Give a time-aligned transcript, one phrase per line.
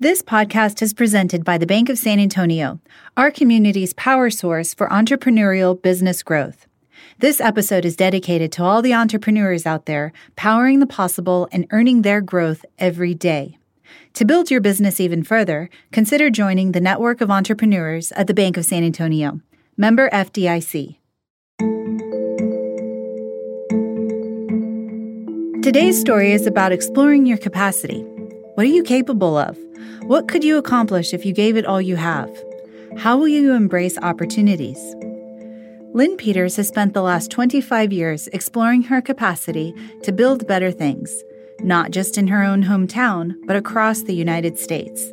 [0.00, 2.78] This podcast is presented by the Bank of San Antonio,
[3.16, 6.68] our community's power source for entrepreneurial business growth.
[7.18, 12.02] This episode is dedicated to all the entrepreneurs out there powering the possible and earning
[12.02, 13.58] their growth every day.
[14.14, 18.56] To build your business even further, consider joining the network of entrepreneurs at the Bank
[18.56, 19.40] of San Antonio,
[19.76, 20.94] member FDIC.
[25.60, 28.06] Today's story is about exploring your capacity.
[28.58, 29.56] What are you capable of?
[30.00, 32.28] What could you accomplish if you gave it all you have?
[32.96, 34.80] How will you embrace opportunities?
[35.94, 41.22] Lynn Peters has spent the last 25 years exploring her capacity to build better things,
[41.60, 45.12] not just in her own hometown, but across the United States.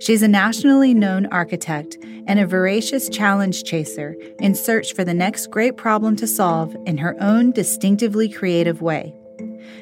[0.00, 5.50] She's a nationally known architect and a voracious challenge chaser in search for the next
[5.50, 9.12] great problem to solve in her own distinctively creative way.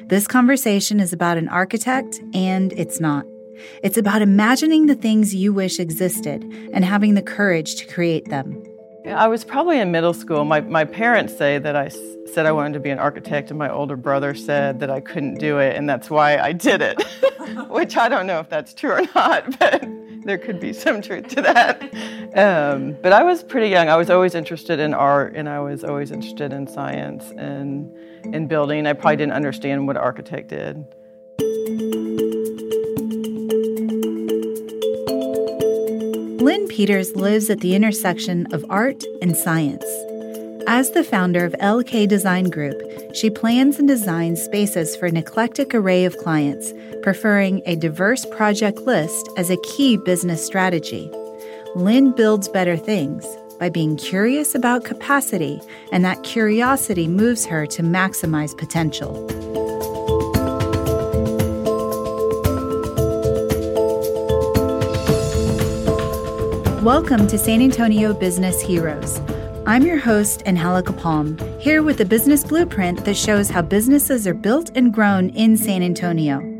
[0.07, 3.25] This conversation is about an architect, and it's not.
[3.83, 6.43] It's about imagining the things you wish existed
[6.73, 8.63] and having the courage to create them.
[9.05, 10.45] I was probably in middle school.
[10.45, 11.89] My, my parents say that I
[12.33, 15.35] said I wanted to be an architect, and my older brother said that I couldn't
[15.35, 17.01] do it, and that's why I did it.
[17.69, 19.85] Which I don't know if that's true or not, but
[20.23, 21.83] there could be some truth to that.
[22.35, 23.89] Um, but I was pretty young.
[23.89, 27.91] I was always interested in art, and I was always interested in science and
[28.33, 28.87] in building.
[28.87, 30.85] I probably didn't understand what an architect did.
[36.41, 39.85] Lynn Peters lives at the intersection of art and science.
[40.67, 42.81] As the founder of LK Design Group,
[43.15, 46.73] she plans and designs spaces for an eclectic array of clients,
[47.03, 51.09] preferring a diverse project list as a key business strategy.
[51.75, 53.25] Lynn builds better things
[53.59, 55.61] by being curious about capacity,
[55.91, 59.13] and that curiosity moves her to maximize potential.
[66.83, 69.19] Welcome to San Antonio Business Heroes.
[69.65, 74.35] I'm your host, Angelica Palm, here with a business blueprint that shows how businesses are
[74.35, 76.54] built and grown in San Antonio.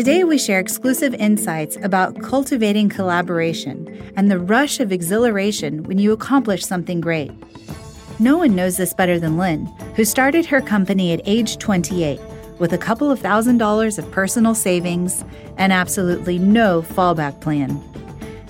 [0.00, 6.12] Today, we share exclusive insights about cultivating collaboration and the rush of exhilaration when you
[6.12, 7.30] accomplish something great.
[8.18, 9.66] No one knows this better than Lynn,
[9.96, 12.18] who started her company at age 28
[12.58, 15.22] with a couple of thousand dollars of personal savings
[15.58, 17.78] and absolutely no fallback plan.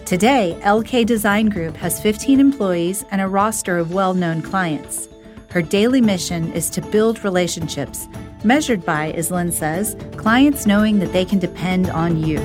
[0.05, 5.09] Today, LK Design Group has 15 employees and a roster of well known clients.
[5.51, 8.07] Her daily mission is to build relationships,
[8.45, 12.39] measured by, as Lynn says, clients knowing that they can depend on you.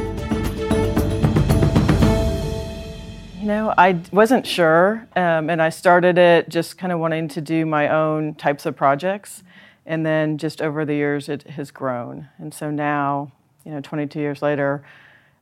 [3.40, 7.42] You know, I wasn't sure, um, and I started it just kind of wanting to
[7.42, 9.44] do my own types of projects.
[9.86, 12.28] And then just over the years, it has grown.
[12.40, 13.32] And so now,
[13.64, 14.84] you know, 22 years later,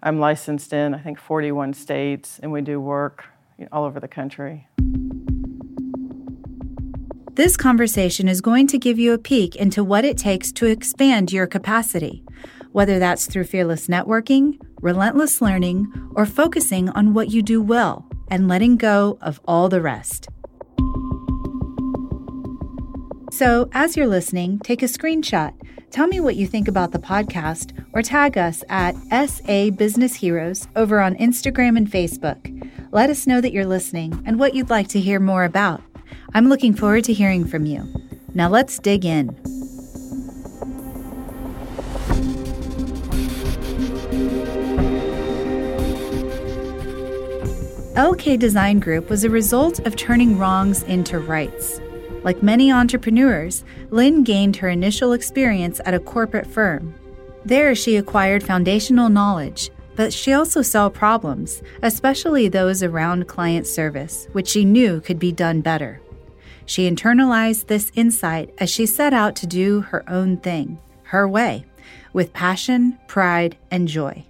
[0.02, 3.26] I'm licensed in, I think, 41 states, and we do work
[3.72, 4.68] all over the country.
[7.36, 11.34] This conversation is going to give you a peek into what it takes to expand
[11.34, 12.24] your capacity,
[12.74, 18.48] whether that's through fearless networking, relentless learning, or focusing on what you do well and
[18.48, 20.28] letting go of all the rest.
[23.32, 25.56] So, as you're listening, take a screenshot.
[25.90, 28.94] Tell me what you think about the podcast or tag us at
[29.28, 32.72] SA Business Heroes over on Instagram and Facebook.
[32.92, 35.82] Let us know that you're listening and what you'd like to hear more about.
[36.36, 37.88] I'm looking forward to hearing from you.
[38.34, 39.30] Now, let's dig in.
[47.96, 51.80] LK Design Group was a result of turning wrongs into rights.
[52.24, 56.96] Like many entrepreneurs, Lynn gained her initial experience at a corporate firm.
[57.46, 64.28] There, she acquired foundational knowledge, but she also saw problems, especially those around client service,
[64.32, 66.02] which she knew could be done better.
[66.66, 71.66] She internalized this insight as she set out to do her own thing, her way,
[72.14, 74.26] with passion, pride, and joy.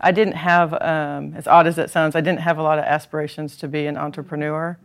[0.00, 2.84] I didn't have, um, as odd as it sounds, I didn't have a lot of
[2.84, 4.78] aspirations to be an entrepreneur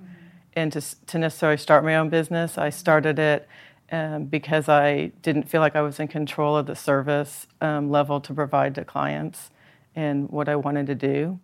[0.53, 2.57] and to, to necessarily start my own business.
[2.57, 3.48] I started it
[3.91, 8.19] um, because I didn't feel like I was in control of the service um, level
[8.21, 9.51] to provide to clients
[9.95, 11.39] and what I wanted to do.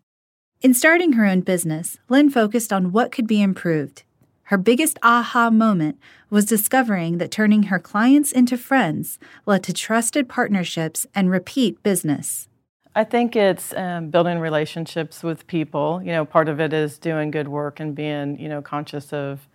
[0.62, 4.04] In starting her own business, Lynn focused on what could be improved.
[4.52, 5.98] Her biggest aha moment
[6.30, 12.50] was discovering that turning her clients into friends led to trusted partnerships and repeat business.
[12.94, 16.02] I think it's um, building relationships with people.
[16.04, 19.48] You know, part of it is doing good work and being, you know, conscious of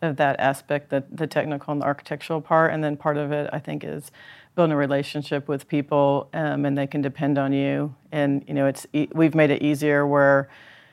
[0.00, 3.50] of that aspect, the, the technical and the architectural part, and then part of it
[3.52, 4.10] I think is
[4.54, 7.94] building a relationship with people, um, and they can depend on you.
[8.10, 10.48] And you know, it's we've made it easier where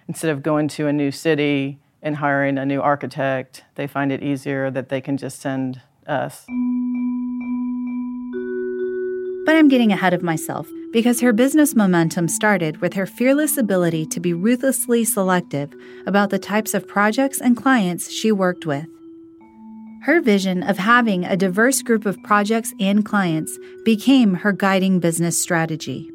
[0.10, 4.22] instead of going to a new city and hiring a new architect, they find it
[4.22, 6.46] easier that they can just send us.
[9.46, 14.06] But I'm getting ahead of myself because her business momentum started with her fearless ability
[14.08, 15.74] to be ruthlessly selective
[16.06, 18.86] about the types of projects and clients she worked with.
[20.04, 25.42] Her vision of having a diverse group of projects and clients became her guiding business
[25.42, 26.12] strategy.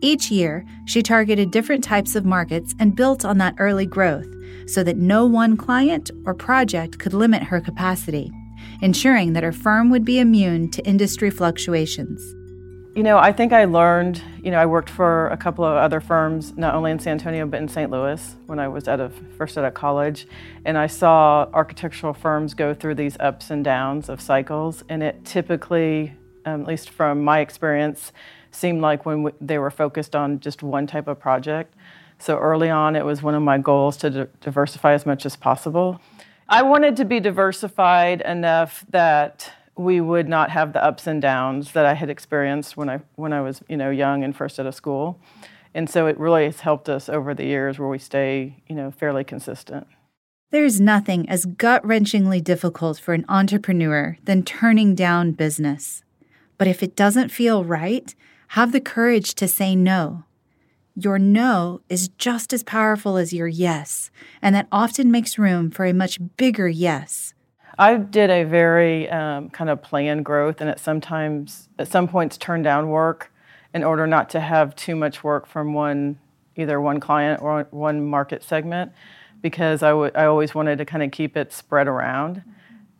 [0.00, 4.28] Each year, she targeted different types of markets and built on that early growth
[4.66, 8.30] so that no one client or project could limit her capacity,
[8.80, 12.22] ensuring that her firm would be immune to industry fluctuations.
[12.94, 16.00] You know, I think I learned, you know, I worked for a couple of other
[16.00, 17.90] firms, not only in San Antonio, but in St.
[17.90, 20.28] Louis when I was out of, first out of college.
[20.64, 24.82] And I saw architectural firms go through these ups and downs of cycles.
[24.88, 26.12] And it typically,
[26.44, 28.12] um, at least from my experience,
[28.58, 31.74] seemed like when we, they were focused on just one type of project.
[32.18, 35.36] So early on, it was one of my goals to di- diversify as much as
[35.36, 36.00] possible.
[36.48, 41.72] I wanted to be diversified enough that we would not have the ups and downs
[41.72, 44.66] that I had experienced when I when I was you know young and first out
[44.66, 45.20] of school,
[45.72, 48.90] and so it really has helped us over the years where we stay you know
[48.90, 49.86] fairly consistent.
[50.50, 56.02] There's nothing as gut wrenchingly difficult for an entrepreneur than turning down business.
[56.56, 58.14] But if it doesn't feel right,
[58.48, 60.24] have the courage to say no.
[60.94, 64.10] Your no is just as powerful as your yes,
[64.42, 67.34] and that often makes room for a much bigger yes.
[67.78, 72.36] I did a very um, kind of planned growth, and at sometimes at some points
[72.36, 73.32] turned down work
[73.72, 76.18] in order not to have too much work from one
[76.56, 78.90] either one client or one market segment,
[79.40, 82.42] because I, w- I always wanted to kind of keep it spread around,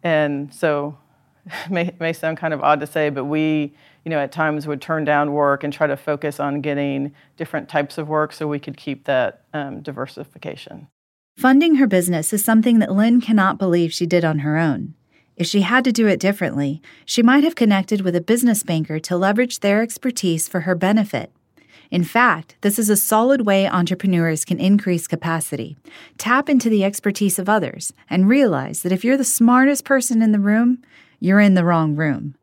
[0.05, 0.97] and so
[1.71, 3.75] may may sound kind of odd to say, but we
[4.05, 7.69] you know at times would turn down work and try to focus on getting different
[7.69, 10.89] types of work so we could keep that um, diversification.
[11.37, 14.95] Funding her business is something that Lynn cannot believe she did on her own.
[15.37, 18.99] If she had to do it differently, she might have connected with a business banker
[18.99, 21.33] to leverage their expertise for her benefit.
[21.93, 25.77] In fact, this is a solid way entrepreneurs can increase capacity.
[26.19, 30.33] Tap into the expertise of others and realize that if you're the smartest person in
[30.33, 30.83] the room,
[31.21, 32.35] you're in the wrong room.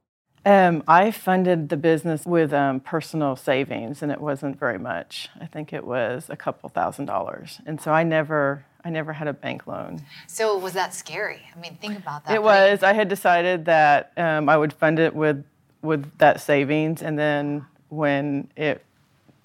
[0.46, 5.30] Um, I funded the business with um, personal savings, and it wasn't very much.
[5.42, 9.28] I think it was a couple thousand dollars, and so I never I never had
[9.28, 10.04] a bank loan.
[10.28, 11.42] So was that scary?
[11.56, 12.36] I mean, think about that.
[12.36, 12.84] It was.
[12.84, 15.44] I had decided that um, I would fund it with
[15.82, 18.86] with that savings, and then when it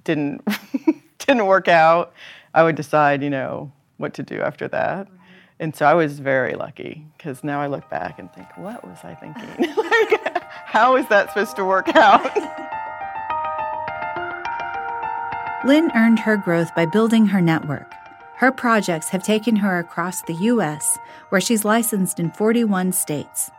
[0.04, 0.46] didn't
[1.18, 2.12] didn't work out,
[2.52, 5.06] I would decide, you know, what to do after that.
[5.06, 5.16] Mm-hmm.
[5.60, 8.98] And so I was very lucky because now I look back and think, what was
[9.04, 9.74] I thinking?
[10.70, 12.32] how is that supposed to work out?
[15.66, 17.92] Lynn earned her growth by building her network.
[18.36, 20.96] Her projects have taken her across the U.S.,
[21.30, 23.50] where she's licensed in 41 states.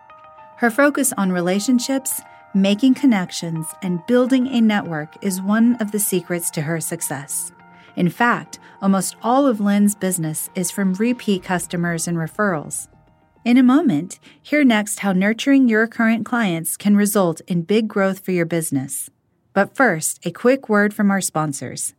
[0.55, 2.21] Her focus on relationships,
[2.53, 7.51] making connections, and building a network is one of the secrets to her success.
[7.97, 12.87] In fact, almost all of Lynn's business is from repeat customers and referrals.
[13.43, 18.19] In a moment, hear next how nurturing your current clients can result in big growth
[18.19, 19.09] for your business.
[19.53, 21.95] But first, a quick word from our sponsors.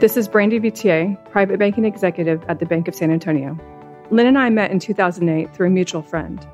[0.00, 3.56] This is Brandy Vitier, private banking executive at the Bank of San Antonio.
[4.10, 6.44] Lynn and I met in 2008 through a mutual friend.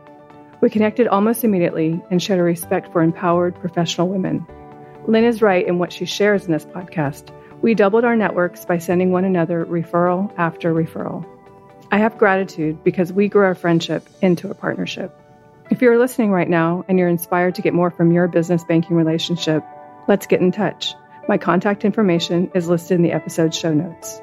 [0.61, 4.47] We connected almost immediately and shared a respect for empowered professional women.
[5.09, 7.31] Lynn is right in what she shares in this podcast.
[7.63, 11.27] We doubled our networks by sending one another referral after referral.
[11.91, 15.15] I have gratitude because we grew our friendship into a partnership.
[15.71, 18.97] If you're listening right now and you're inspired to get more from your business banking
[18.97, 19.65] relationship,
[20.09, 20.95] let's get in touch.
[21.29, 24.21] My contact information is listed in the episode show notes.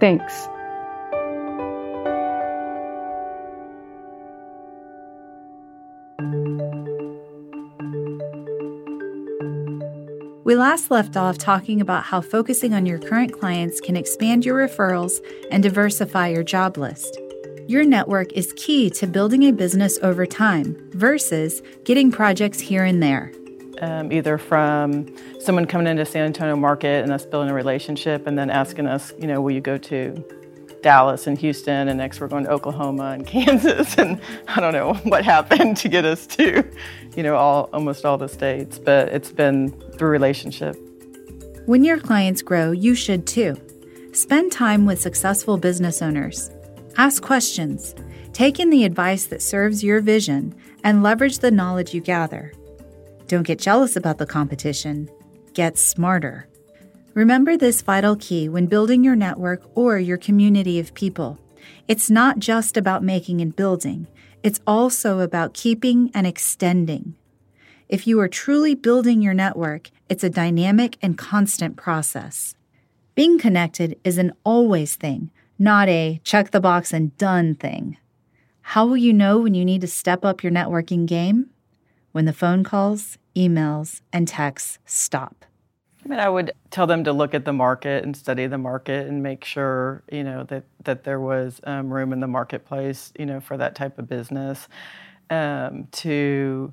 [0.00, 0.48] Thanks.
[10.50, 14.56] We last left off talking about how focusing on your current clients can expand your
[14.56, 17.20] referrals and diversify your job list.
[17.68, 23.00] Your network is key to building a business over time versus getting projects here and
[23.00, 23.30] there
[23.80, 25.06] um, either from
[25.40, 29.12] someone coming into San Antonio market and us building a relationship and then asking us,
[29.18, 30.24] you know, will you go to
[30.82, 34.94] Dallas and Houston and next we're going to Oklahoma and Kansas and I don't know
[35.04, 36.64] what happened to get us to,
[37.16, 40.76] you know, all almost all the states, but it's been through relationship.
[41.66, 43.56] When your clients grow, you should too.
[44.12, 46.50] Spend time with successful business owners.
[46.96, 47.94] Ask questions.
[48.32, 52.52] Take in the advice that serves your vision and leverage the knowledge you gather.
[53.26, 55.08] Don't get jealous about the competition,
[55.54, 56.48] get smarter.
[57.20, 61.38] Remember this vital key when building your network or your community of people.
[61.86, 64.06] It's not just about making and building,
[64.42, 67.14] it's also about keeping and extending.
[67.90, 72.54] If you are truly building your network, it's a dynamic and constant process.
[73.14, 77.98] Being connected is an always thing, not a check the box and done thing.
[78.62, 81.50] How will you know when you need to step up your networking game?
[82.12, 85.44] When the phone calls, emails, and texts stop.
[86.04, 89.06] I mean, I would tell them to look at the market and study the market
[89.06, 93.26] and make sure, you know, that, that there was um, room in the marketplace, you
[93.26, 94.68] know, for that type of business.
[95.28, 96.72] Um, to,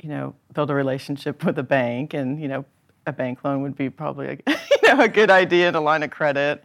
[0.00, 2.64] you know, build a relationship with a bank, and you know,
[3.06, 4.38] a bank loan would be probably a,
[4.70, 6.62] you know a good idea, and a line of credit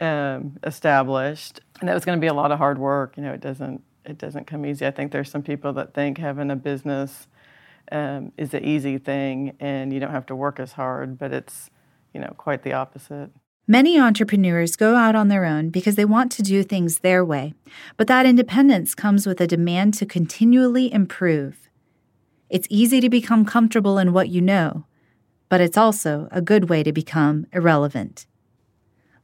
[0.00, 1.60] um, established.
[1.80, 3.16] And that was going to be a lot of hard work.
[3.16, 4.86] You know, it doesn't it doesn't come easy.
[4.86, 7.26] I think there's some people that think having a business
[7.92, 11.70] um, is an easy thing and you don't have to work as hard, but it's,
[12.12, 13.30] you know, quite the opposite.
[13.66, 17.54] Many entrepreneurs go out on their own because they want to do things their way,
[17.96, 21.70] but that independence comes with a demand to continually improve.
[22.50, 24.84] It's easy to become comfortable in what you know,
[25.48, 28.26] but it's also a good way to become irrelevant.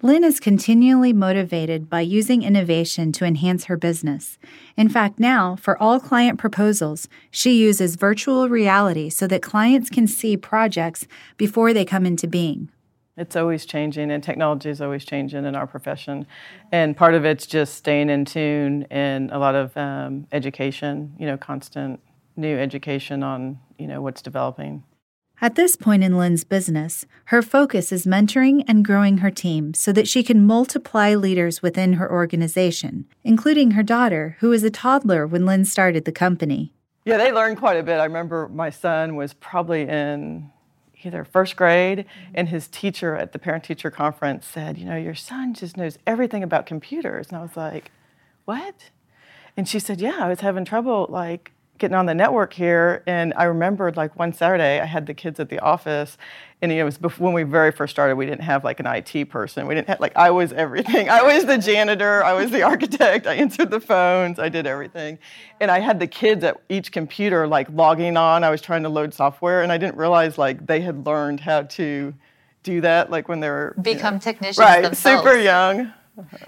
[0.02, 4.38] Lynn is continually motivated by using innovation to enhance her business.
[4.74, 10.06] In fact, now, for all client proposals, she uses virtual reality so that clients can
[10.06, 12.70] see projects before they come into being.
[13.18, 16.26] It's always changing, and technology is always changing in our profession.
[16.72, 21.26] And part of it's just staying in tune and a lot of um, education, you
[21.26, 22.00] know, constant
[22.36, 24.82] new education on, you know, what's developing.
[25.42, 29.90] At this point in Lynn's business, her focus is mentoring and growing her team so
[29.90, 35.26] that she can multiply leaders within her organization, including her daughter, who was a toddler
[35.26, 36.74] when Lynn started the company.
[37.06, 38.00] Yeah, they learned quite a bit.
[38.00, 40.50] I remember my son was probably in
[41.04, 42.04] either first grade,
[42.34, 45.96] and his teacher at the parent teacher conference said, You know, your son just knows
[46.06, 47.28] everything about computers.
[47.28, 47.90] And I was like,
[48.44, 48.90] What?
[49.56, 53.34] And she said, Yeah, I was having trouble like getting on the network here, and
[53.36, 56.16] I remembered like one Saturday I had the kids at the office,
[56.62, 58.14] and you know, it was before, when we very first started.
[58.14, 59.66] We didn't have like an IT person.
[59.66, 61.10] We didn't have like I was everything.
[61.10, 62.22] I was the janitor.
[62.22, 63.26] I was the architect.
[63.26, 64.38] I answered the phones.
[64.38, 65.18] I did everything,
[65.58, 68.44] and I had the kids at each computer like logging on.
[68.44, 71.62] I was trying to load software, and I didn't realize like they had learned how
[71.62, 72.14] to
[72.62, 75.22] do that like when they were become you know, technicians right, themselves.
[75.22, 75.92] super young.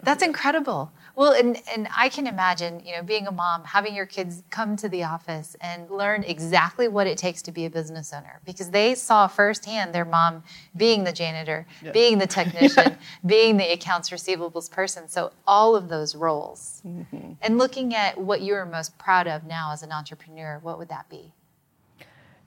[0.02, 0.92] That's incredible.
[1.14, 4.76] Well, and, and I can imagine, you know, being a mom, having your kids come
[4.76, 8.70] to the office and learn exactly what it takes to be a business owner because
[8.70, 10.42] they saw firsthand their mom
[10.76, 11.92] being the janitor, yeah.
[11.92, 15.08] being the technician, being the accounts receivables person.
[15.08, 16.82] So all of those roles.
[16.86, 17.32] Mm-hmm.
[17.42, 21.08] And looking at what you're most proud of now as an entrepreneur, what would that
[21.10, 21.32] be?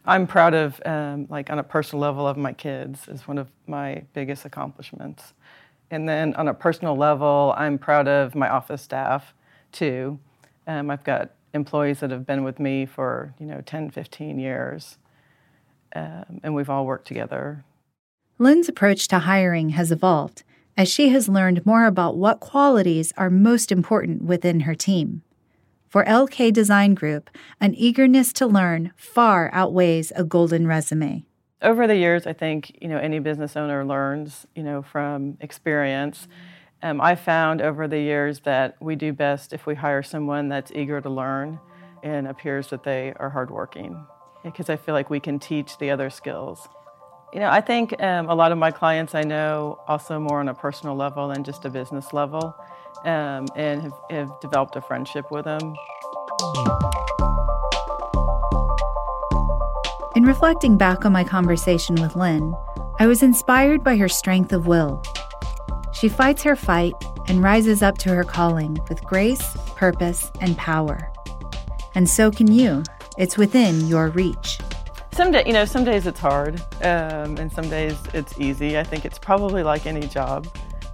[0.08, 3.50] I'm proud of, um, like, on a personal level, of my kids is one of
[3.66, 5.34] my biggest accomplishments.
[5.92, 9.34] And then on a personal level, I'm proud of my office staff
[9.72, 10.20] too.
[10.68, 14.98] Um, I've got employees that have been with me for you know 10, 15 years,
[15.96, 17.64] um, and we've all worked together.
[18.38, 20.44] Lynn's approach to hiring has evolved
[20.78, 25.22] as she has learned more about what qualities are most important within her team.
[25.88, 27.30] For LK Design Group,
[27.62, 31.26] an eagerness to learn far outweighs a golden resume
[31.66, 36.28] over the years, I think you know any business owner learns you know from experience.
[36.84, 40.72] Um, I found over the years that we do best if we hire someone that's
[40.72, 41.60] eager to learn
[42.04, 44.06] and appears that they are hardworking,
[44.44, 46.68] because I feel like we can teach the other skills.
[47.34, 50.48] You know, I think um, a lot of my clients I know also more on
[50.48, 52.56] a personal level than just a business level,
[53.04, 55.76] um, and have, have developed a friendship with them.
[60.26, 62.56] In reflecting back on my conversation with Lynn,
[62.98, 65.04] I was inspired by her strength of will.
[65.94, 66.96] She fights her fight
[67.28, 71.14] and rises up to her calling with grace, purpose, and power.
[71.94, 72.82] And so can you.
[73.20, 74.58] It's within your reach.
[75.12, 78.80] Some day, you know, some days it's hard, um, and some days it's easy.
[78.80, 80.48] I think it's probably like any job.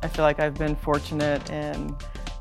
[0.04, 1.96] I feel like I've been fortunate, and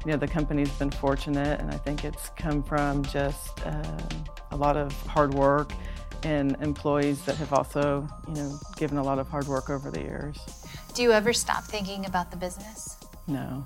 [0.04, 4.56] you know, the company's been fortunate, and I think it's come from just um, a
[4.56, 5.72] lot of hard work
[6.24, 10.00] and employees that have also, you know, given a lot of hard work over the
[10.00, 10.38] years.
[10.94, 12.96] Do you ever stop thinking about the business?
[13.26, 13.64] No.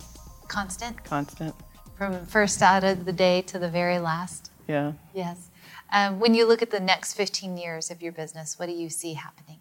[0.49, 1.02] Constant?
[1.04, 1.54] Constant.
[1.96, 4.50] From first out of the day to the very last?
[4.68, 4.92] Yeah.
[5.14, 5.50] Yes.
[5.92, 8.88] Um, when you look at the next 15 years of your business, what do you
[8.88, 9.58] see happening?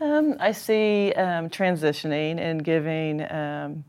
[0.00, 3.84] Um, I see um, transitioning and giving, um,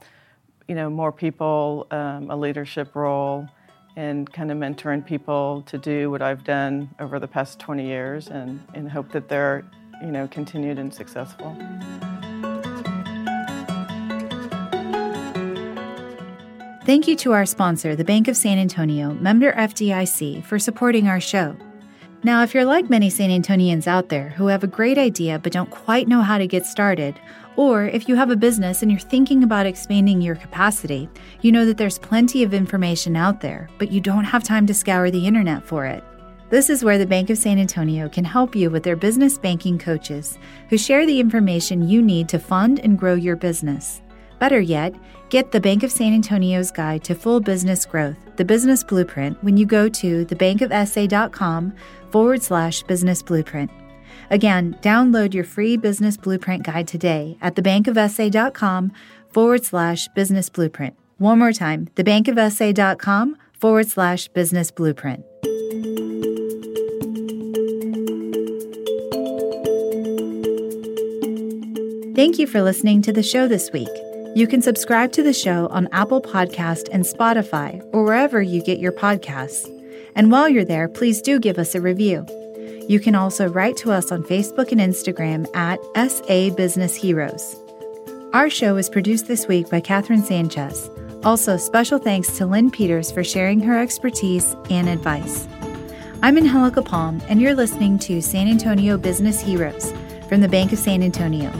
[0.68, 3.48] you know, more people um, a leadership role
[3.96, 8.28] and kind of mentoring people to do what I've done over the past 20 years
[8.28, 9.64] and, and hope that they're,
[10.02, 11.56] you know, continued and successful.
[16.84, 21.20] Thank you to our sponsor, the Bank of San Antonio, member FDIC, for supporting our
[21.20, 21.56] show.
[22.24, 25.52] Now, if you're like many San Antonians out there who have a great idea but
[25.52, 27.20] don't quite know how to get started,
[27.56, 31.10] or if you have a business and you're thinking about expanding your capacity,
[31.42, 34.74] you know that there's plenty of information out there, but you don't have time to
[34.74, 36.04] scour the internet for it.
[36.52, 39.80] This is where the Bank of San Antonio can help you with their business banking
[39.80, 40.38] coaches
[40.70, 44.04] who share the information you need to fund and grow your business.
[44.42, 44.96] Better yet,
[45.30, 49.56] get the Bank of San Antonio's guide to full business growth, the business blueprint, when
[49.56, 51.74] you go to thebankofsa.com
[52.10, 53.70] forward slash business blueprint.
[54.32, 58.92] Again, download your free business blueprint guide today at thebankofsa.com
[59.30, 60.96] forward slash business blueprint.
[61.20, 65.24] One more time, thebankofsa.com forward slash business blueprint.
[72.16, 74.01] Thank you for listening to the show this week.
[74.34, 78.80] You can subscribe to the show on Apple Podcast and Spotify or wherever you get
[78.80, 79.68] your podcasts.
[80.16, 82.26] And while you're there, please do give us a review.
[82.88, 87.58] You can also write to us on Facebook and Instagram at SA Business Heroes.
[88.32, 90.90] Our show is produced this week by Catherine Sanchez.
[91.26, 95.46] Also, special thanks to Lynn Peters for sharing her expertise and advice.
[96.24, 99.92] I'm Angelica Palm, and you're listening to San Antonio Business Heroes
[100.30, 101.52] from the Bank of San Antonio.